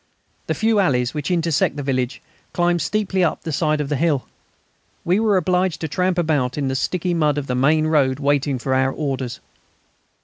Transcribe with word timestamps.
The 0.47 0.55
few 0.55 0.79
alleys 0.79 1.13
which 1.13 1.29
intersect 1.29 1.75
the 1.75 1.83
village 1.83 2.23
climb 2.53 2.79
steeply 2.79 3.23
up 3.23 3.43
the 3.43 3.51
side 3.51 3.79
of 3.79 3.87
the 3.87 3.95
hill. 3.95 4.25
We 5.05 5.19
were 5.19 5.37
obliged 5.37 5.79
to 5.81 5.87
tramp 5.87 6.17
about 6.17 6.57
in 6.57 6.69
the 6.69 6.75
sticky 6.75 7.13
mud 7.13 7.37
of 7.37 7.45
the 7.45 7.53
main 7.53 7.85
road 7.85 8.17
waiting 8.17 8.57
for 8.57 8.73
our 8.73 8.91
orders. 8.91 9.39